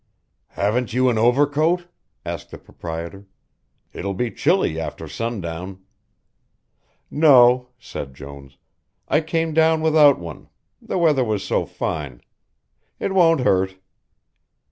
[0.57, 1.85] "Haven't you an overcoat?"
[2.25, 3.27] asked the proprietor.
[3.93, 5.83] "It'll be chilly after sundown."
[7.11, 8.57] "No," said Jones.
[9.07, 10.49] "I came down without one,
[10.81, 12.21] the weather was so fine
[12.99, 13.75] It won't hurt."